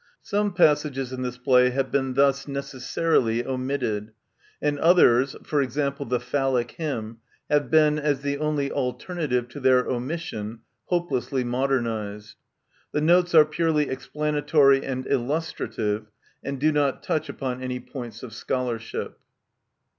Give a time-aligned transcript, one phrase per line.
[0.23, 4.13] Some passages in this play have been thus necessarily omitted,
[4.59, 5.43] and others {e.g.
[5.75, 7.17] the Phallic Hymn)
[7.51, 12.37] have been, as the only alternative to their omission, hopelessly modernized
[12.91, 16.07] The notes are purely explanatory and illustrative,
[16.43, 19.19] and do not touch upon any points of scholarship.